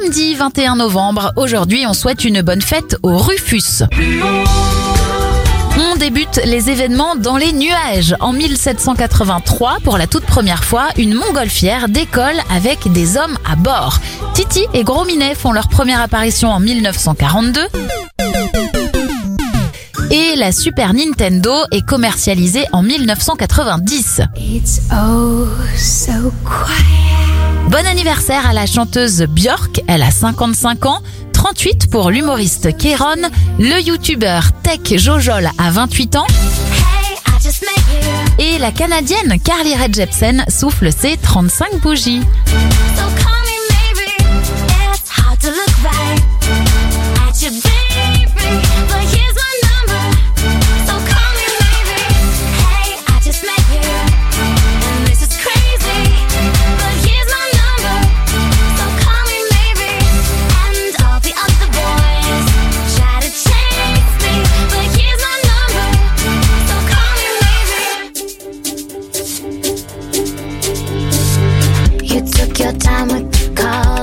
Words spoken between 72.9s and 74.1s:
with the call,